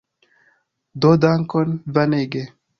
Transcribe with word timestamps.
Do 1.05 1.13
dankon 1.27 1.79
Vanege. 1.99 2.47